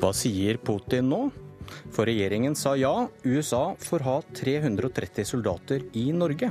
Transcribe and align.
Hva 0.00 0.14
sier 0.16 0.56
Putin 0.64 1.10
nå? 1.12 1.26
For 1.92 2.08
regjeringen 2.08 2.54
sa 2.56 2.70
ja, 2.78 3.04
USA 3.20 3.74
får 3.76 4.02
ha 4.06 4.14
330 4.32 5.26
soldater 5.28 5.82
i 5.92 6.06
Norge. 6.16 6.48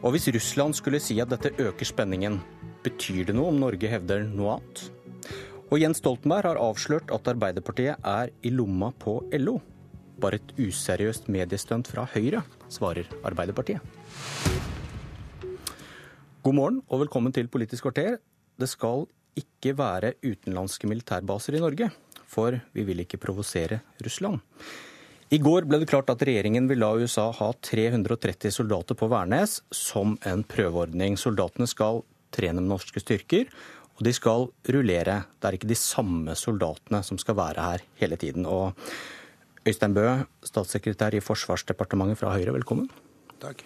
Og 0.00 0.14
hvis 0.14 0.30
Russland 0.32 0.78
skulle 0.78 1.00
si 1.04 1.18
at 1.20 1.28
dette 1.28 1.50
øker 1.60 1.84
spenningen, 1.84 2.38
betyr 2.80 3.26
det 3.28 3.34
noe 3.36 3.50
om 3.52 3.58
Norge 3.60 3.90
hevder 3.92 4.24
noe 4.24 4.54
annet? 4.54 4.86
Og 5.68 5.82
Jens 5.82 6.00
Stoltenberg 6.00 6.48
har 6.48 6.60
avslørt 6.64 7.12
at 7.12 7.28
Arbeiderpartiet 7.34 8.08
er 8.08 8.32
i 8.40 8.52
lomma 8.54 8.88
på 9.04 9.18
LO. 9.36 9.58
Bare 10.22 10.38
et 10.40 10.54
useriøst 10.56 11.28
mediestunt 11.32 11.90
fra 11.92 12.06
Høyre, 12.14 12.40
svarer 12.72 13.10
Arbeiderpartiet. 13.20 13.84
God 16.40 16.56
morgen 16.56 16.80
og 16.88 17.04
velkommen 17.04 17.36
til 17.36 17.52
Politisk 17.52 17.84
kvarter. 17.90 18.16
Det 18.56 18.70
skal 18.72 19.04
ikke 19.36 19.76
være 19.76 20.14
utenlandske 20.24 20.88
militærbaser 20.88 21.60
i 21.60 21.62
Norge 21.62 21.90
for 22.32 22.56
vi 22.72 22.86
vil 22.88 23.04
ikke 23.04 23.20
provosere 23.20 23.82
Russland. 24.04 24.40
I 25.32 25.38
går 25.40 25.64
ble 25.64 25.78
det 25.80 25.88
klart 25.88 26.10
at 26.12 26.22
regjeringen 26.28 26.66
vil 26.68 26.82
la 26.82 26.90
USA 27.00 27.30
ha 27.32 27.52
330 27.64 28.52
soldater 28.52 28.98
på 28.98 29.08
Værnes 29.08 29.62
som 29.72 30.18
en 30.28 30.42
prøveordning. 30.44 31.16
Soldatene 31.16 31.68
skal 31.70 32.02
trene 32.32 32.60
med 32.60 32.68
norske 32.74 33.00
styrker, 33.00 33.48
og 33.96 34.04
de 34.04 34.12
skal 34.12 34.50
rullere. 34.74 35.22
Det 35.40 35.48
er 35.48 35.56
ikke 35.56 35.70
de 35.72 35.78
samme 35.78 36.36
soldatene 36.36 37.00
som 37.06 37.20
skal 37.20 37.38
være 37.38 37.64
her 37.64 37.84
hele 38.02 38.20
tiden. 38.20 38.44
Og 38.44 38.76
Øystein 39.64 39.96
Bø, 39.96 40.04
statssekretær 40.44 41.16
i 41.16 41.24
Forsvarsdepartementet 41.24 42.20
fra 42.20 42.34
Høyre, 42.34 42.52
velkommen. 42.58 42.90
Takk. 43.40 43.64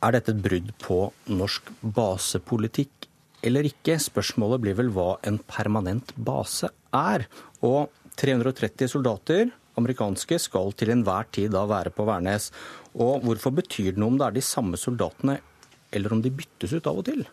Er 0.00 0.16
dette 0.16 0.32
et 0.34 0.42
brudd 0.42 0.70
på 0.82 0.98
norsk 1.28 1.70
basepolitikk 1.84 2.99
eller 3.46 3.68
ikke? 3.68 3.96
Spørsmålet 4.00 4.62
blir 4.64 4.76
vel 4.78 4.92
hva 4.94 5.14
en 5.26 5.38
permanent 5.50 6.12
base 6.16 6.70
er. 6.96 7.26
Og 7.64 7.90
330 8.20 8.90
soldater, 8.92 9.50
amerikanske, 9.80 10.38
skal 10.42 10.74
til 10.76 10.92
enhver 10.92 11.28
tid 11.32 11.54
da 11.54 11.64
være 11.68 11.92
på 11.94 12.06
Værnes. 12.08 12.50
Og 12.94 13.24
hvorfor 13.24 13.54
betyr 13.60 13.94
det 13.94 14.00
noe 14.00 14.14
om 14.14 14.20
det 14.20 14.28
er 14.28 14.38
de 14.38 14.44
samme 14.44 14.80
soldatene, 14.80 15.38
eller 15.92 16.12
om 16.14 16.22
de 16.22 16.32
byttes 16.34 16.74
ut 16.76 16.88
av 16.90 17.00
og 17.00 17.06
til? 17.08 17.24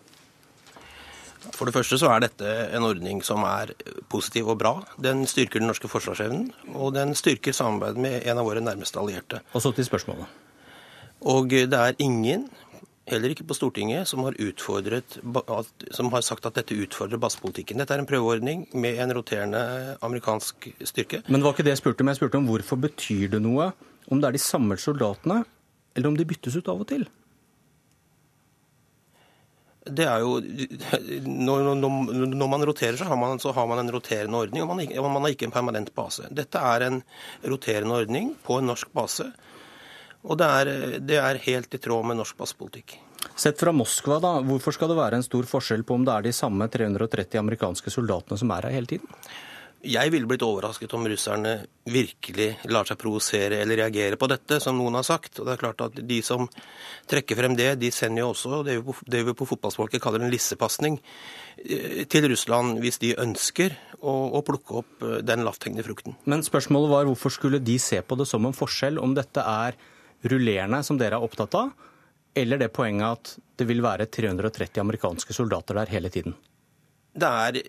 For 1.54 1.68
det 1.68 1.76
første 1.76 2.00
så 2.00 2.10
er 2.12 2.26
dette 2.26 2.50
en 2.76 2.86
ordning 2.88 3.22
som 3.24 3.44
er 3.48 3.72
positiv 4.12 4.50
og 4.52 4.60
bra. 4.62 4.74
Den 5.00 5.24
styrker 5.30 5.62
den 5.62 5.70
norske 5.70 5.90
forsvarsevnen, 5.92 6.50
og 6.76 6.96
den 6.98 7.14
styrker 7.16 7.56
samarbeidet 7.56 8.04
med 8.04 8.28
en 8.28 8.42
av 8.42 8.48
våre 8.50 8.64
nærmeste 8.64 9.00
allierte. 9.00 9.42
Og 9.54 9.64
så 9.64 9.72
til 9.76 9.88
spørsmålet. 9.88 10.28
Og 11.28 11.50
det 11.50 11.74
er 11.74 11.98
ingen 12.04 12.46
heller 13.08 13.34
ikke 13.34 13.46
på 13.48 13.56
Stortinget, 13.56 14.08
som 14.10 14.24
har, 14.26 14.36
som 15.96 16.10
har 16.14 16.26
sagt 16.26 16.48
at 16.50 16.58
dette 16.60 16.78
utfordrer 16.78 17.22
basepolitikken. 17.22 17.80
Dette 17.82 17.96
er 17.96 18.04
en 18.04 18.10
prøveordning 18.10 18.66
med 18.76 19.00
en 19.04 19.14
roterende 19.16 19.62
amerikansk 20.06 20.70
styrke. 20.84 21.24
Men 21.28 21.40
det 21.40 21.48
var 21.48 21.56
ikke 21.56 21.68
det 21.68 21.76
jeg 21.78 21.84
spurte 21.84 22.04
om. 22.04 22.12
Jeg 22.12 22.20
spurte 22.20 22.42
om 22.42 22.50
hvorfor 22.50 22.82
betyr 22.88 23.30
det 23.38 23.44
noe 23.44 23.72
om 24.08 24.20
det 24.22 24.30
er 24.30 24.38
de 24.38 24.44
samme 24.44 24.78
soldatene, 24.80 25.42
eller 25.96 26.12
om 26.12 26.20
de 26.20 26.28
byttes 26.28 26.56
ut 26.56 26.70
av 26.72 26.84
og 26.84 26.90
til? 26.90 27.08
Det 29.88 30.04
er 30.04 30.20
jo, 30.20 30.42
når, 31.24 31.70
når, 31.80 32.48
man 32.52 32.66
roterer, 32.68 32.98
så 33.00 33.08
har 33.08 33.20
man, 33.20 33.40
så 33.40 33.54
har 33.56 33.68
man 33.72 33.80
en 33.80 33.92
roterende 33.96 34.36
ordning, 34.36 34.64
og 34.64 34.74
man, 34.76 35.14
man 35.16 35.24
har 35.24 35.36
ikke 35.36 35.48
en 35.48 35.56
permanent 35.56 35.94
base. 35.96 36.28
Dette 36.36 36.60
er 36.60 36.88
en 36.90 37.00
roterende 37.48 38.02
ordning 38.04 38.34
på 38.44 38.60
en 38.60 38.68
norsk 38.68 38.92
base 38.96 39.30
og 40.28 40.40
det 40.40 40.48
er, 40.60 40.72
det 41.00 41.20
er 41.24 41.44
helt 41.48 41.74
i 41.74 41.82
tråd 41.82 42.10
med 42.10 42.20
norsk 42.20 42.38
passpolitikk. 42.40 42.98
Sett 43.38 43.60
fra 43.60 43.74
Moskva, 43.76 44.20
da, 44.22 44.38
hvorfor 44.46 44.76
skal 44.76 44.92
det 44.92 44.98
være 45.00 45.20
en 45.20 45.26
stor 45.26 45.48
forskjell 45.50 45.84
på 45.88 45.98
om 45.98 46.06
det 46.08 46.14
er 46.14 46.28
de 46.28 46.34
samme 46.36 46.68
330 46.74 47.40
amerikanske 47.40 47.94
soldatene 47.94 48.40
som 48.40 48.52
er 48.54 48.68
her 48.68 48.78
hele 48.78 48.92
tiden? 48.96 49.10
Jeg 49.88 50.10
ville 50.10 50.28
blitt 50.28 50.42
overrasket 50.42 50.92
om 50.98 51.06
russerne 51.06 51.52
virkelig 51.88 52.48
lar 52.74 52.88
seg 52.90 52.98
provosere 53.00 53.60
eller 53.62 53.78
reagere 53.84 54.18
på 54.20 54.28
dette, 54.28 54.58
som 54.60 54.76
noen 54.76 54.98
har 54.98 55.06
sagt. 55.06 55.38
Og 55.38 55.46
det 55.46 55.54
er 55.54 55.62
klart 55.62 55.84
at 55.86 56.00
De 56.10 56.18
som 56.26 56.48
trekker 57.08 57.38
frem 57.38 57.56
det, 57.56 57.76
de 57.80 57.92
sender 57.94 58.24
jo 58.24 58.32
også 58.34 58.64
det 58.66 58.80
vi 58.80 58.86
på, 58.88 58.96
det 59.06 59.22
vi 59.28 59.36
på 59.38 59.48
fotballspråket 59.48 60.02
kaller 60.04 60.26
en 60.26 60.34
lissepasning 60.34 60.98
eh, 61.62 62.04
til 62.10 62.26
Russland 62.34 62.82
hvis 62.82 62.98
de 63.06 63.14
ønsker 63.22 63.78
å, 64.02 64.16
å 64.40 64.42
plukke 64.48 64.82
opp 64.82 65.06
eh, 65.06 65.20
den 65.22 65.46
lavthengende 65.46 65.86
frukten. 65.86 66.18
Men 66.26 66.44
spørsmålet 66.44 66.92
var 66.96 67.12
hvorfor 67.12 67.38
skulle 67.38 67.62
de 67.62 67.78
se 67.80 68.02
på 68.02 68.18
det 68.18 68.28
som 68.28 68.50
en 68.50 68.58
forskjell 68.58 68.98
om 69.00 69.14
dette 69.16 69.46
er 69.46 69.78
rullerende, 70.24 70.82
som 70.84 70.98
dere 70.98 71.20
er 71.20 71.24
opptatt 71.24 71.56
av, 71.58 71.72
eller 72.38 72.62
det 72.62 72.70
poenget 72.74 73.08
at 73.08 73.34
det 73.58 73.66
vil 73.70 73.82
være 73.82 74.10
330 74.14 74.82
amerikanske 74.82 75.34
soldater 75.34 75.78
der 75.80 75.92
hele 75.94 76.12
tiden? 76.14 76.36
Det 77.18 77.28
er 77.28 77.62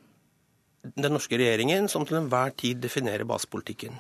den 0.83 1.13
norske 1.13 1.39
regjeringen 1.41 1.89
som 1.89 2.05
til 2.07 2.21
enhver 2.21 2.53
tid 2.57 2.81
definerer 2.85 3.27
basepolitikken. 3.29 3.97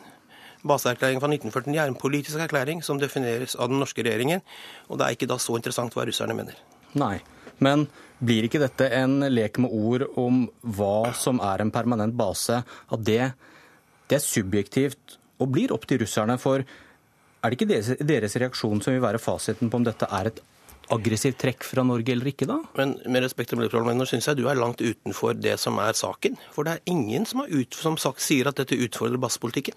Baseerklæringen 0.66 1.22
fra 1.22 1.30
1949 1.30 1.78
er 1.78 1.90
en 1.92 1.98
politisk 1.98 2.40
erklæring 2.42 2.82
som 2.84 2.98
defineres 2.98 3.54
av 3.56 3.70
den 3.70 3.78
norske 3.80 4.02
regjeringen, 4.02 4.42
og 4.88 4.98
det 4.98 5.06
er 5.06 5.16
ikke 5.16 5.30
da 5.30 5.38
så 5.40 5.56
interessant 5.56 5.94
hva 5.94 6.06
russerne 6.08 6.36
mener. 6.36 6.58
Nei, 6.98 7.18
men 7.62 7.86
blir 8.18 8.48
ikke 8.48 8.60
dette 8.62 8.88
en 8.98 9.20
lek 9.30 9.60
med 9.62 9.72
ord 9.74 10.08
om 10.18 10.46
hva 10.62 11.12
som 11.14 11.38
er 11.44 11.62
en 11.62 11.72
permanent 11.74 12.16
base? 12.18 12.60
At 12.64 13.04
det, 13.06 13.32
det 14.10 14.18
er 14.18 14.24
subjektivt 14.24 15.18
og 15.38 15.52
blir 15.54 15.74
opp 15.74 15.86
til 15.86 16.02
russerne? 16.02 16.38
For 16.42 16.66
er 17.38 17.50
det 17.50 17.58
ikke 17.58 17.70
deres, 17.70 17.90
deres 18.02 18.36
reaksjon 18.42 18.80
som 18.82 18.94
vil 18.94 19.04
være 19.04 19.20
fasiten 19.22 19.70
på 19.70 19.80
om 19.80 19.86
dette 19.86 20.08
er 20.10 20.30
et 20.32 20.40
aggressivt 20.94 21.36
trekk 21.40 21.66
fra 21.68 21.84
Norge 21.84 22.14
eller 22.14 22.30
ikke, 22.30 22.48
da? 22.48 22.58
Men 22.78 22.96
med 23.06 23.22
respekt 23.26 23.52
til 23.52 23.60
nå 23.60 24.06
syns 24.08 24.30
jeg 24.30 24.38
du 24.38 24.46
er 24.48 24.58
langt 24.58 24.80
utenfor 24.80 25.36
det 25.36 25.58
som 25.60 25.78
er 25.82 25.92
saken. 25.98 26.38
For 26.54 26.64
det 26.64 26.78
er 26.78 26.92
ingen 26.94 27.28
som, 27.28 27.44
ut, 27.44 27.76
som 27.76 27.98
sagt, 28.00 28.24
sier 28.24 28.48
at 28.48 28.58
dette 28.60 28.78
utfordrer 28.78 29.20
basepolitikken. 29.20 29.76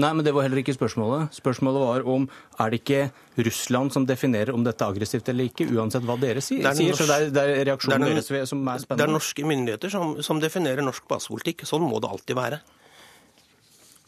Nei, 0.00 0.08
men 0.16 0.24
det 0.24 0.32
var 0.32 0.46
heller 0.46 0.62
ikke 0.62 0.72
spørsmålet. 0.72 1.34
Spørsmålet 1.36 1.82
var 1.82 2.06
om 2.08 2.24
er 2.62 2.72
det 2.72 2.78
ikke 2.80 3.00
Russland 3.44 3.92
som 3.92 4.06
definerer 4.08 4.54
om 4.54 4.64
dette 4.64 4.80
er 4.80 4.94
aggressivt 4.94 5.28
eller 5.28 5.50
ikke, 5.50 5.66
uansett 5.68 6.06
hva 6.08 6.16
dere 6.20 6.40
sier? 6.40 6.62
Det 6.64 6.70
er, 6.70 6.86
norsk, 6.88 7.02
så 7.02 7.08
det 7.10 7.18
er, 7.18 7.34
det 7.34 7.42
er 7.42 7.66
reaksjonen 7.68 8.06
det 8.06 8.14
er 8.14 8.22
deres 8.22 8.54
som 8.54 8.62
er 8.64 8.80
spennende? 8.80 9.02
Det 9.02 9.08
er 9.08 9.12
norske 9.12 9.44
myndigheter 9.50 9.92
som, 9.92 10.14
som 10.24 10.40
definerer 10.40 10.86
norsk 10.86 11.04
basepolitikk. 11.10 11.66
Sånn 11.68 11.84
må 11.84 12.00
det 12.00 12.08
alltid 12.08 12.40
være. 12.40 12.62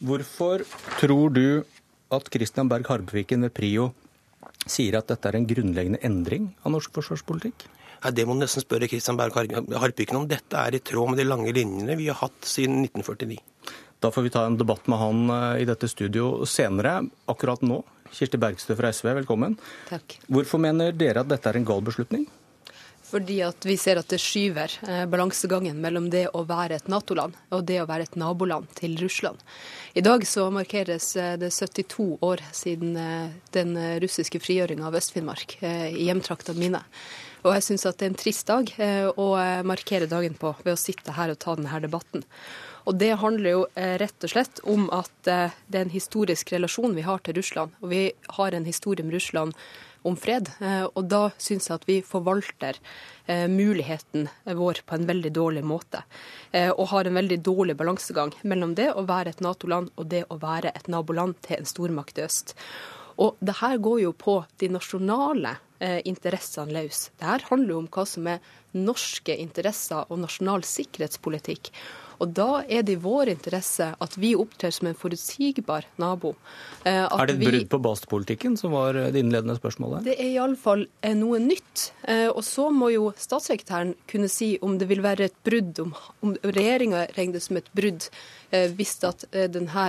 Hvorfor 0.09 0.65
tror 0.97 1.35
du 1.35 1.45
at 2.13 2.29
Christian 2.33 2.69
Berg 2.69 2.89
Harpviken 2.89 3.47
ved 3.47 3.53
Prio 3.55 3.89
sier 4.65 4.97
at 4.99 5.09
dette 5.09 5.29
er 5.29 5.37
en 5.39 5.47
grunnleggende 5.49 6.01
endring 6.05 6.51
av 6.63 6.75
norsk 6.75 6.93
forsvarspolitikk? 6.95 7.65
Ja, 8.03 8.11
det 8.13 8.25
må 8.27 8.35
du 8.35 8.43
nesten 8.43 8.61
spørre 8.61 8.89
Christian 8.89 9.17
Berg 9.17 9.33
Harpviken 9.33 10.19
om. 10.19 10.27
Dette 10.29 10.61
er 10.61 10.77
i 10.77 10.83
tråd 10.83 11.13
med 11.13 11.21
de 11.21 11.27
lange 11.27 11.53
linjene 11.55 11.97
vi 11.97 12.09
har 12.11 12.19
hatt 12.19 12.45
siden 12.45 12.83
1949. 12.85 13.39
Da 14.03 14.11
får 14.13 14.25
vi 14.27 14.33
ta 14.33 14.43
en 14.45 14.57
debatt 14.59 14.85
med 14.91 14.99
han 15.01 15.29
eh, 15.33 15.63
i 15.63 15.67
dette 15.67 15.89
studio 15.89 16.45
senere. 16.49 16.99
Akkurat 17.31 17.63
nå, 17.65 17.79
Kirsti 18.13 18.37
Bergstø 18.41 18.75
fra 18.77 18.91
SV, 18.93 19.13
velkommen. 19.21 19.55
Takk. 19.89 20.19
Hvorfor 20.29 20.61
mener 20.61 20.93
dere 20.93 21.23
at 21.23 21.31
dette 21.31 21.49
er 21.49 21.57
en 21.57 21.65
gal 21.67 21.81
beslutning? 21.85 22.27
Fordi 23.15 23.37
at 23.45 23.63
vi 23.63 23.77
ser 23.79 23.95
at 23.95 24.09
det 24.11 24.17
skyver 24.19 24.73
eh, 24.89 25.05
balansegangen 25.07 25.77
mellom 25.79 26.09
det 26.11 26.25
å 26.35 26.41
være 26.43 26.75
et 26.75 26.89
Nato-land 26.91 27.37
og 27.55 27.61
det 27.63 27.77
å 27.79 27.85
være 27.87 28.09
et 28.09 28.17
naboland 28.19 28.67
til 28.75 28.97
Russland. 28.99 29.39
I 29.95 30.03
dag 30.03 30.25
så 30.27 30.49
markeres 30.51 31.13
eh, 31.15 31.37
det 31.39 31.53
72 31.55 32.17
år 32.27 32.43
siden 32.51 32.97
eh, 32.99 33.37
den 33.55 33.71
russiske 34.03 34.41
frigjøringa 34.43 34.89
av 34.89 34.99
Øst-Finnmark 34.99 35.55
i 35.63 36.09
hjemtraktene 36.09 36.59
mine. 36.59 36.83
Og 37.45 37.53
jeg 37.55 37.67
syns 37.69 37.87
at 37.87 38.01
det 38.01 38.09
er 38.09 38.11
en 38.11 38.19
trist 38.19 38.49
dag 38.49 38.71
å 39.21 39.25
markere 39.69 40.09
dagen 40.09 40.33
på 40.35 40.49
ved 40.65 40.73
å 40.73 40.79
sitte 40.81 41.13
her 41.13 41.29
og 41.29 41.37
ta 41.39 41.53
denne 41.55 41.79
debatten. 41.83 42.25
Og 42.89 42.97
det 42.97 43.11
handler 43.21 43.51
jo 43.51 43.61
rett 44.01 44.25
og 44.25 44.31
slett 44.33 44.63
om 44.65 44.87
at 44.89 45.13
det 45.21 45.77
er 45.77 45.83
en 45.85 45.93
historisk 45.93 46.55
relasjon 46.55 46.97
vi 46.97 47.05
har 47.05 47.21
til 47.21 47.37
Russland. 47.37 47.77
Og 47.85 47.93
vi 47.93 48.01
har 48.39 48.57
en 48.57 48.65
historie 48.65 49.05
med 49.05 49.13
Russland 49.19 49.53
om 50.05 50.15
fred. 50.19 50.51
Eh, 50.61 50.85
og 50.85 51.07
da 51.09 51.29
syns 51.41 51.69
jeg 51.69 51.79
at 51.79 51.87
vi 51.89 51.97
forvalter 52.05 52.77
eh, 53.25 53.45
muligheten 53.51 54.27
vår 54.45 54.83
på 54.85 54.97
en 54.97 55.07
veldig 55.09 55.31
dårlig 55.33 55.65
måte. 55.65 56.03
Eh, 56.51 56.69
og 56.69 56.91
har 56.93 57.09
en 57.09 57.17
veldig 57.19 57.39
dårlig 57.45 57.77
balansegang 57.79 58.35
mellom 58.43 58.75
det 58.77 58.91
å 58.93 59.05
være 59.09 59.33
et 59.33 59.43
Nato-land 59.45 59.93
og 59.95 60.09
det 60.13 60.25
å 60.29 60.39
være 60.41 60.73
et 60.75 60.89
naboland 60.91 61.39
til 61.45 61.59
en 61.59 61.69
stormakt 61.69 62.21
i 62.21 62.27
øst. 62.27 62.55
Og 63.21 63.39
det 63.39 63.57
her 63.61 63.79
går 63.79 64.01
jo 64.03 64.11
på 64.17 64.41
de 64.59 64.69
nasjonale 64.73 65.55
interessene 66.07 66.71
løs. 66.71 67.09
Det 67.19 67.27
her 67.27 67.43
handler 67.49 67.73
jo 67.73 67.77
om 67.81 67.87
hva 67.91 68.03
som 68.07 68.27
er 68.31 68.43
norske 68.75 69.35
interesser 69.39 70.07
og 70.07 70.21
nasjonal 70.21 70.63
sikkerhetspolitikk. 70.67 71.69
Og 72.19 72.31
da 72.37 72.63
er 72.63 72.85
det 72.85 72.95
i 72.95 73.01
vår 73.01 73.31
interesse 73.33 73.91
at 74.01 74.17
vi 74.19 74.33
opptrer 74.37 74.73
som 74.75 74.89
en 74.89 74.97
forutsigbar 74.97 75.87
nabo. 76.01 76.35
At 76.83 77.13
er 77.15 77.31
det 77.31 77.37
et 77.37 77.43
brudd 77.45 77.67
på 77.73 77.81
basepolitikken, 77.87 78.57
som 78.59 78.75
var 78.75 78.97
det 78.97 79.19
innledende 79.19 79.57
spørsmålet? 79.59 80.05
Det 80.07 80.15
er 80.19 80.31
iallfall 80.35 80.85
eh, 81.01 81.15
noe 81.17 81.41
nytt. 81.43 81.89
Eh, 82.07 82.27
og 82.29 82.43
så 82.45 82.69
må 82.73 82.91
jo 82.93 83.11
statssekretæren 83.19 83.95
kunne 84.09 84.31
si 84.31 84.55
om 84.65 84.79
det 84.81 84.89
vil 84.91 85.03
være 85.05 85.29
et 85.29 85.37
brudd, 85.47 85.83
om, 85.83 85.93
om 86.25 86.35
regjeringa 86.45 87.07
regner 87.17 87.39
det 87.39 87.45
som 87.45 87.61
et 87.61 87.71
brudd 87.75 88.09
hvis 88.55 88.93
at 89.03 89.25
denne 89.51 89.85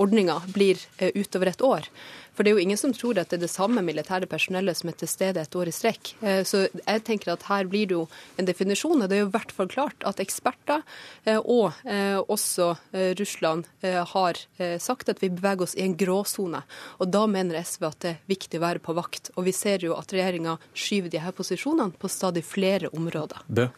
ordninga 0.00 0.36
blir 0.54 0.80
utover 1.18 1.50
et 1.50 1.64
år. 1.66 1.88
For 2.34 2.42
det 2.42 2.50
er 2.50 2.58
jo 2.58 2.64
ingen 2.64 2.80
som 2.80 2.92
tror 2.94 3.18
at 3.20 3.30
det 3.30 3.38
er 3.38 3.44
det 3.44 3.52
samme 3.52 3.82
militære 3.84 4.28
personellet 4.30 4.78
som 4.78 4.90
er 4.90 4.98
til 4.98 5.10
stede 5.10 5.42
et 5.42 5.56
år 5.58 5.70
i 5.70 5.74
strekk. 5.74 6.12
Eh, 6.24 6.42
så 6.46 6.64
jeg 6.66 7.04
tenker 7.06 7.34
at 7.34 7.46
her 7.48 7.68
blir 7.70 7.90
det 7.90 7.96
jo 7.96 8.06
en 8.40 8.48
definisjon, 8.48 9.02
og 9.02 9.10
det 9.10 9.18
er 9.18 9.24
jo 9.24 9.30
i 9.30 9.34
hvert 9.36 9.54
fall 9.54 9.70
klart 9.70 10.06
at 10.08 10.22
eksperter 10.22 10.82
eh, 11.24 11.38
og 11.38 11.72
eh, 11.86 12.18
også 12.18 12.72
Russland 13.18 13.66
har 13.84 14.38
sagt 14.80 15.08
at 15.10 15.20
vi 15.22 15.28
beveger 15.32 15.64
oss 15.66 15.74
i 15.76 15.82
en 15.84 15.94
gråsone. 15.98 16.60
Og 17.02 17.10
da 17.12 17.24
mener 17.30 17.58
SV 17.60 17.86
at 17.88 17.98
det 18.02 18.10
er 18.12 18.20
viktig 18.30 18.58
å 18.58 18.64
være 18.64 18.82
på 18.84 18.94
vakt. 18.96 19.30
Og 19.36 19.46
vi 19.48 19.54
ser 19.56 19.84
jo 19.84 19.96
at 19.98 20.12
regjeringa 20.14 20.56
skyver 20.72 21.12
de 21.12 21.22
her 21.22 21.34
posisjonene 21.36 21.94
på 22.00 22.10
stadig 22.10 22.44
flere 22.46 22.90
områder. 22.96 23.44
Det. 23.46 23.68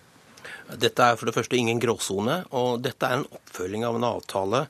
Dette 0.79 1.03
er 1.03 1.19
for 1.19 1.29
det 1.29 1.35
første 1.37 1.59
ingen 1.59 1.81
gråsone, 1.83 2.41
og 2.55 2.83
dette 2.85 3.09
er 3.09 3.21
en 3.21 3.29
oppfølging 3.39 3.87
av 3.87 3.99
en 3.99 4.09
avtale 4.09 4.67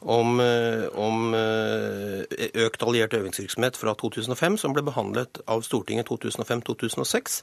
om, 0.00 0.40
eh, 0.40 0.86
om, 0.98 1.34
eh, 1.34 2.38
økt 2.64 2.82
alliert 2.82 3.12
øvingsvirksomhet 3.12 3.76
fra 3.76 3.94
2005, 3.94 4.56
som 4.58 4.72
ble 4.72 4.82
behandlet 4.82 5.40
av 5.46 5.62
Stortinget 5.62 6.06
2005-2006, 6.06 7.42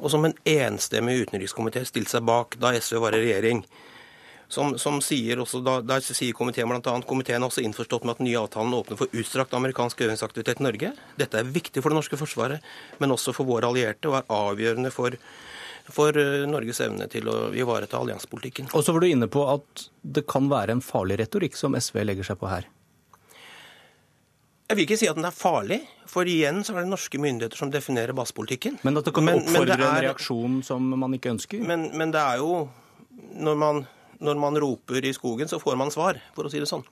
og 0.00 0.10
som 0.10 0.24
en 0.24 0.34
enstemmig 0.44 1.26
utenrikskomité 1.26 1.84
stilte 1.86 2.10
seg 2.10 2.26
bak 2.26 2.58
da 2.58 2.72
SV 2.72 2.98
var 2.98 3.14
i 3.14 3.22
regjering. 3.22 3.64
Som, 4.48 4.78
som 4.78 5.02
sier 5.04 5.36
også, 5.36 5.60
da, 5.62 5.82
der 5.84 6.00
sier 6.00 6.32
komiteen 6.32 6.70
bl.a. 6.70 7.00
komiteen 7.04 7.42
er 7.42 7.50
også 7.50 7.60
innforstått 7.62 8.06
med 8.06 8.14
at 8.14 8.18
den 8.22 8.30
nye 8.30 8.40
avtalen 8.40 8.72
åpner 8.72 8.96
for 8.96 9.12
utstrakt 9.12 9.52
amerikansk 9.52 10.00
øvingsaktivitet 10.06 10.62
i 10.62 10.64
Norge. 10.64 10.92
Dette 11.20 11.42
er 11.42 11.50
viktig 11.52 11.82
for 11.82 11.92
det 11.92 11.98
norske 12.00 12.16
forsvaret, 12.16 12.64
men 12.98 13.12
også 13.12 13.34
for 13.36 13.44
våre 13.44 13.68
allierte, 13.68 14.08
og 14.08 14.16
er 14.16 14.32
avgjørende 14.32 14.90
for 14.90 15.18
for 15.92 16.16
eh, 16.18 16.46
Norges 16.48 16.80
evne 16.84 17.08
til 17.10 17.28
å 17.30 17.36
ivareta 17.56 18.00
alliansepolitikken. 18.00 18.70
Og 18.76 18.84
så 18.84 18.94
var 18.94 19.04
du 19.04 19.10
inne 19.10 19.28
på 19.32 19.44
at 19.50 19.88
det 20.02 20.26
kan 20.28 20.50
være 20.50 20.76
en 20.76 20.84
farlig 20.84 21.20
retorikk 21.22 21.56
som 21.58 21.76
SV 21.78 22.02
legger 22.04 22.28
seg 22.30 22.40
på 22.40 22.50
her. 22.50 22.68
Jeg 24.68 24.76
vil 24.76 24.84
ikke 24.84 24.98
si 25.00 25.08
at 25.08 25.16
den 25.16 25.24
er 25.24 25.32
farlig, 25.32 25.78
for 26.08 26.28
igjen 26.28 26.60
så 26.60 26.74
er 26.74 26.84
det 26.84 26.90
norske 26.92 27.20
myndigheter 27.20 27.56
som 27.56 27.70
definerer 27.72 28.12
basepolitikken. 28.16 28.76
Men 28.84 29.00
at 29.00 29.06
det 29.08 29.14
kan 29.16 29.24
men, 29.24 29.40
oppfordre 29.40 29.64
men 29.64 29.80
det 29.80 29.86
er, 29.86 29.86
en 29.88 30.04
reaksjon 30.10 30.58
som 30.66 30.90
man 30.92 31.16
ikke 31.16 31.32
ønsker? 31.32 31.62
Men, 31.64 31.88
men 31.96 32.12
det 32.12 32.20
er 32.20 32.42
jo 32.42 32.66
når 33.40 33.56
man, 33.56 33.80
når 34.20 34.42
man 34.42 34.60
roper 34.60 35.08
i 35.08 35.14
skogen, 35.16 35.48
så 35.48 35.60
får 35.62 35.78
man 35.80 35.92
svar, 35.94 36.20
for 36.36 36.44
å 36.44 36.52
si 36.52 36.60
det 36.60 36.68
sånn. 36.68 36.84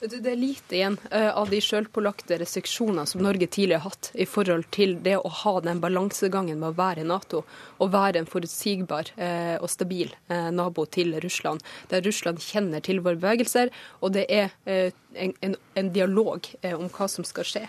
Det 0.00 0.24
er 0.24 0.36
lite 0.36 0.76
igjen 0.78 0.94
eh, 1.10 1.28
av 1.36 1.50
de 1.52 1.58
sjølpålagte 1.60 2.38
restriksjonene 2.40 3.02
som 3.04 3.20
Norge 3.20 3.44
tidligere 3.52 3.82
har 3.82 3.92
hatt 3.92 4.08
i 4.16 4.24
forhold 4.24 4.70
til 4.72 4.94
det 5.04 5.18
å 5.18 5.32
ha 5.42 5.52
den 5.60 5.82
balansegangen 5.82 6.56
med 6.56 6.70
å 6.70 6.78
være 6.78 7.04
i 7.04 7.08
Nato 7.10 7.42
og 7.76 7.92
være 7.92 8.22
en 8.22 8.28
forutsigbar 8.30 9.10
eh, 9.20 9.58
og 9.60 9.68
stabil 9.68 10.08
eh, 10.32 10.48
nabo 10.56 10.86
til 10.88 11.12
Russland. 11.20 11.60
Der 11.92 12.00
Russland 12.06 12.40
kjenner 12.40 12.80
til 12.80 13.02
våre 13.04 13.20
bevegelser, 13.20 13.68
og 14.00 14.16
det 14.16 14.24
er 14.32 14.56
en, 14.64 15.36
en, 15.44 15.58
en 15.76 15.92
dialog 15.92 16.48
om 16.72 16.88
hva 16.88 17.08
som 17.10 17.26
skal 17.26 17.44
skje. 17.44 17.62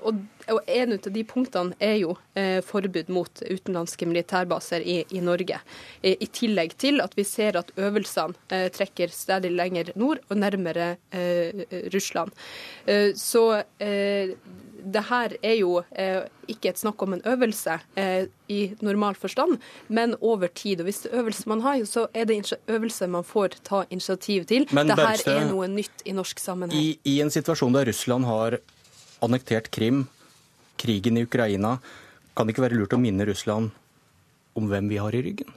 Og, 0.00 0.20
og 0.54 0.60
En 0.68 0.94
av 0.96 1.10
de 1.12 1.24
punktene 1.24 1.76
er 1.80 1.96
jo 2.00 2.14
forbud 2.64 3.10
mot 3.12 3.42
utenlandske 3.42 4.06
militærbaser 4.08 4.84
i, 4.84 5.00
i 5.10 5.20
Norge. 5.24 5.58
I 6.02 6.28
tillegg 6.32 6.76
til 6.78 7.02
at 7.02 7.16
vi 7.18 7.24
ser 7.26 7.58
at 7.58 7.72
øvelsene 7.76 8.68
trekker 8.74 9.10
stadig 9.12 9.50
lenger 9.52 9.90
nord 9.98 10.22
og 10.28 10.38
nærmere 10.38 10.96
Eh, 11.10 11.90
Russland. 11.92 12.30
Eh, 12.86 13.14
så 13.14 13.62
eh, 13.78 14.30
det 14.92 15.02
her 15.08 15.34
er 15.42 15.54
jo 15.58 15.80
ikke 16.48 16.70
et 16.70 16.78
snakk 16.78 17.02
om 17.02 17.16
en 17.16 17.22
øvelse 17.26 17.74
i 18.48 18.60
normal 18.80 19.16
forstand, 19.18 19.58
men 19.88 20.14
over 20.20 20.46
tid. 20.46 20.80
Og 20.80 20.86
hvis 20.86 21.00
det 21.02 21.10
er 21.10 21.18
øvelse 21.18 21.48
man 21.50 21.60
har, 21.60 21.82
så 21.84 22.06
er 22.14 22.28
det 22.30 22.52
øvelse 22.68 23.08
man 23.10 23.24
får 23.24 23.58
ta 23.64 23.82
initiativ 23.90 24.44
til. 24.44 24.68
Men, 24.70 24.86
det 24.86 24.96
her 24.96 25.24
er 25.26 25.50
noe 25.50 25.66
nytt 25.68 26.06
i 26.06 26.14
norsk 26.14 26.38
sammenheng. 26.38 26.78
I, 26.78 26.94
I 27.04 27.20
en 27.20 27.30
situasjon 27.30 27.74
der 27.74 27.90
Russland 27.90 28.24
har 28.24 28.60
annektert 29.20 29.70
Krim, 29.74 30.06
krigen 30.78 31.18
i 31.18 31.26
Ukraina, 31.28 31.76
kan 32.34 32.46
det 32.46 32.54
ikke 32.54 32.68
være 32.68 32.78
lurt 32.78 32.94
å 32.94 33.02
minne 33.02 33.26
Russland 33.28 33.72
om 34.58 34.68
hvem 34.70 34.90
vi 34.90 35.00
har 35.02 35.14
i 35.14 35.22
ryggen? 35.26 35.50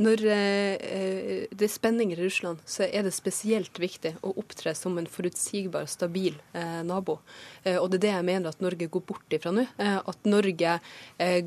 Når 0.00 0.22
eh, 0.32 1.44
det 1.52 1.66
er 1.66 1.72
spenninger 1.72 2.16
i 2.16 2.24
Russland, 2.24 2.60
så 2.64 2.86
er 2.86 3.04
det 3.04 3.12
spesielt 3.12 3.76
viktig 3.80 4.14
å 4.24 4.32
opptre 4.40 4.72
som 4.76 4.96
en 4.96 5.08
forutsigbar, 5.10 5.84
stabil 5.90 6.38
eh, 6.56 6.80
nabo. 6.86 7.18
Eh, 7.62 7.76
og 7.76 7.90
det 7.92 7.98
er 7.98 8.04
det 8.04 8.12
jeg 8.14 8.26
mener 8.28 8.54
at 8.54 8.64
Norge 8.64 8.88
går 8.92 9.04
bort 9.08 9.36
ifra 9.36 9.52
nå. 9.52 9.66
At 9.76 10.28
Norge 10.28 10.78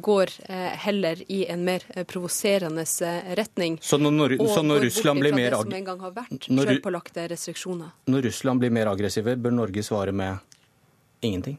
går 0.09 0.31
heller 0.83 1.21
i 1.31 1.39
en 1.49 1.63
mer 1.65 1.85
provoserende 2.09 2.85
retning. 3.37 3.79
Så 3.81 3.97
når, 4.01 4.37
så 4.37 4.61
når 4.65 4.85
Russland 4.85 5.23
blir 5.23 5.35
mer 5.37 5.57
som 5.57 5.73
en 5.79 5.87
gang 5.89 6.03
har 6.05 6.13
vært 6.17 7.17
restriksjoner. 7.33 7.95
Når 8.09 8.29
Russland 8.29 8.61
blir 8.61 8.73
mer 8.73 8.91
aggressive, 8.91 9.35
bør 9.41 9.57
Norge 9.57 9.85
svare 9.85 10.13
med 10.13 10.37
ingenting? 11.25 11.57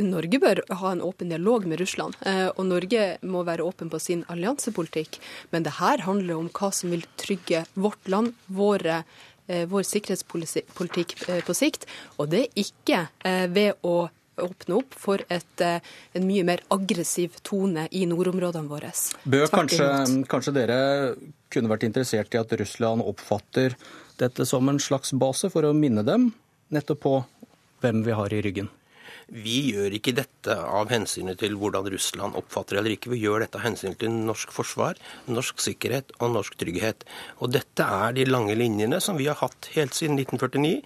Norge 0.00 0.38
bør 0.40 0.62
ha 0.80 0.90
en 0.92 1.02
åpen 1.04 1.28
dialog 1.28 1.66
med 1.68 1.80
Russland, 1.80 2.16
eh, 2.24 2.48
og 2.48 2.64
Norge 2.64 3.06
må 3.28 3.42
være 3.44 3.64
åpen 3.64 3.90
på 3.92 4.00
sin 4.00 4.24
alliansepolitikk. 4.32 5.18
Men 5.52 5.66
det 5.66 5.76
her 5.80 6.04
handler 6.06 6.38
om 6.40 6.48
hva 6.48 6.70
som 6.72 6.92
vil 6.94 7.04
trygge 7.20 7.66
vårt 7.74 8.08
land, 8.08 8.32
våre, 8.46 9.02
eh, 9.48 9.66
vår 9.68 9.84
sikkerhetspolitikk 9.84 11.16
eh, 11.28 11.42
på 11.44 11.56
sikt. 11.56 11.84
Og 12.16 12.30
det 12.32 12.46
er 12.46 12.62
ikke 12.64 13.02
ved 13.52 13.76
å 13.84 14.08
åpne 14.36 14.76
opp 14.76 14.96
for 14.96 15.22
et, 15.32 15.60
en 15.60 16.26
mye 16.28 16.44
mer 16.44 16.60
aggressiv 16.70 17.38
tone 17.42 17.86
i 17.90 18.04
nordområdene 18.08 18.68
våre. 18.68 18.90
Bø, 19.24 19.46
kanskje, 19.48 19.86
kanskje 20.28 20.52
dere 20.56 20.80
kunne 21.52 21.72
vært 21.72 21.86
interessert 21.88 22.36
i 22.36 22.40
at 22.40 22.52
Russland 22.60 23.04
oppfatter 23.04 23.76
dette 24.20 24.44
som 24.48 24.68
en 24.68 24.80
slags 24.80 25.12
base 25.16 25.48
for 25.52 25.64
å 25.64 25.76
minne 25.76 26.04
dem 26.04 26.30
nettopp 26.72 27.00
på 27.04 27.14
hvem 27.84 28.04
vi 28.04 28.16
har 28.16 28.32
i 28.32 28.42
ryggen? 28.44 28.68
Vi 29.26 29.72
gjør 29.72 29.90
ikke 29.96 30.12
dette 30.14 30.54
av 30.54 30.86
hensyn 30.92 31.32
til 31.34 31.56
hvordan 31.58 31.88
Russland 31.90 32.36
oppfatter 32.38 32.78
eller 32.78 32.92
ikke. 32.94 33.10
Vi 33.10 33.24
gjør 33.24 33.42
dette 33.42 33.58
av 33.58 33.64
hensyn 33.64 33.96
til 33.98 34.12
norsk 34.14 34.52
forsvar, 34.54 34.98
norsk 35.26 35.58
sikkerhet 35.64 36.12
og 36.20 36.30
norsk 36.36 36.54
trygghet. 36.60 37.02
Og 37.42 37.50
dette 37.50 37.82
er 37.82 38.14
de 38.14 38.26
lange 38.28 38.54
linjene 38.54 39.00
som 39.02 39.18
vi 39.18 39.26
har 39.26 39.40
hatt 39.40 39.66
helt 39.74 39.96
siden 39.98 40.14
1949. 40.20 40.78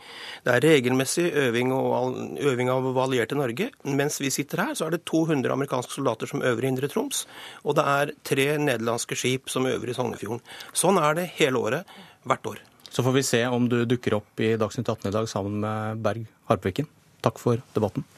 Det 0.47 0.55
er 0.55 0.65
regelmessig 0.65 1.27
øving, 1.43 1.75
og, 1.77 2.17
øving 2.41 2.73
av 2.73 2.89
allierte 3.05 3.37
Norge. 3.37 3.67
Mens 3.85 4.17
vi 4.25 4.33
sitter 4.33 4.65
her, 4.65 4.73
så 4.73 4.89
er 4.89 4.97
det 4.97 5.03
200 5.11 5.53
amerikanske 5.53 5.99
soldater 5.99 6.31
som 6.31 6.41
øver 6.41 6.65
i 6.65 6.71
Indre 6.73 6.89
Troms. 6.89 7.27
Og 7.69 7.77
det 7.77 7.85
er 7.93 8.15
tre 8.25 8.47
nederlandske 8.57 9.19
skip 9.21 9.53
som 9.53 9.69
øver 9.69 9.93
i 9.93 9.97
Sognefjorden. 9.99 10.41
Sånn 10.73 10.97
er 11.03 11.19
det 11.19 11.27
hele 11.37 11.61
året, 11.61 11.93
hvert 12.25 12.49
år. 12.55 12.65
Så 12.89 13.05
får 13.05 13.15
vi 13.19 13.27
se 13.27 13.43
om 13.53 13.69
du 13.69 13.83
dukker 13.85 14.17
opp 14.17 14.41
i 14.41 14.55
Dagsnytt 14.57 14.89
18 14.89 15.13
i 15.13 15.15
dag 15.19 15.29
sammen 15.29 15.61
med 15.61 16.01
Berg 16.09 16.25
Harpviken. 16.49 16.89
Takk 17.21 17.37
for 17.39 17.61
debatten. 17.77 18.09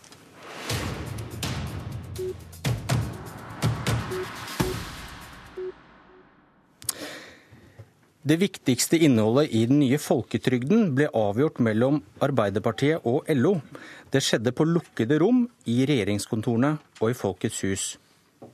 Det 8.23 8.37
viktigste 8.38 9.00
innholdet 9.02 9.50
i 9.50 9.64
den 9.67 9.81
nye 9.83 9.99
folketrygden 9.99 10.93
ble 10.95 11.09
avgjort 11.11 11.57
mellom 11.59 11.97
Arbeiderpartiet 12.23 13.02
og 13.02 13.26
LO. 13.35 13.57
Det 14.14 14.23
skjedde 14.23 14.52
på 14.55 14.67
lukkede 14.69 15.19
rom 15.19 15.41
i 15.67 15.81
regjeringskontorene 15.91 16.76
og 17.00 17.11
i 17.11 17.17
Folkets 17.19 17.59
hus, 17.67 17.88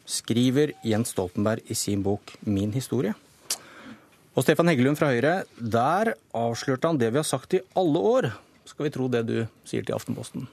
skriver 0.09 0.73
Jens 0.89 1.13
Stoltenberg 1.13 1.69
i 1.69 1.77
sin 1.77 2.03
bok 2.03 2.33
'Min 2.47 2.73
historie'. 2.73 3.13
Og 4.35 4.43
Stefan 4.43 4.69
Heggelund 4.69 4.97
fra 4.97 5.13
Høyre, 5.13 5.45
der 5.61 6.15
avslørte 6.33 6.89
han 6.89 6.99
det 6.99 7.13
vi 7.13 7.19
har 7.19 7.29
sagt 7.29 7.55
i 7.55 7.61
alle 7.77 7.99
år. 7.99 8.33
Skal 8.65 8.85
vi 8.85 8.91
tro 8.91 9.09
det 9.09 9.27
du 9.27 9.47
sier 9.67 9.85
til 9.85 9.95
Aftenposten? 9.95 10.49